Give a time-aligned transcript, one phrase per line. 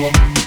[0.00, 0.39] Thank.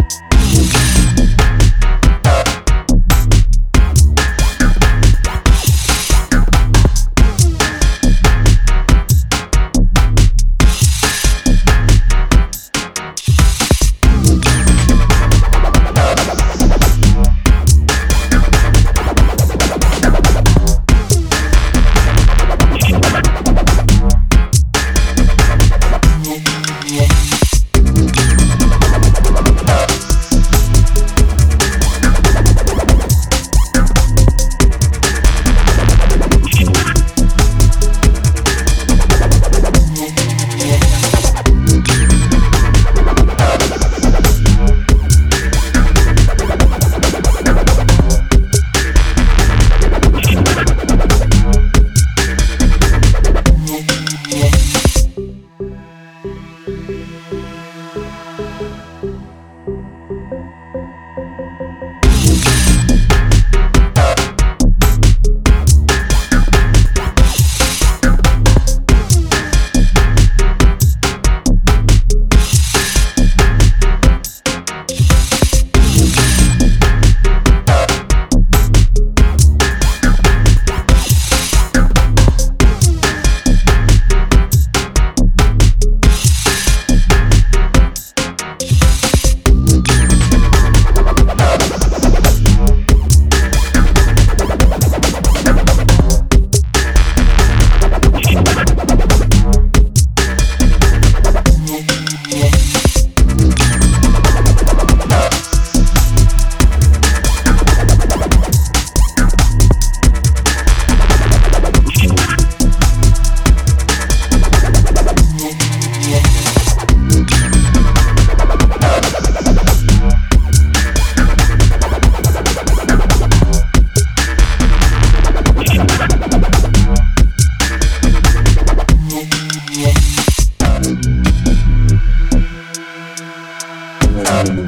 [134.26, 134.64] Thank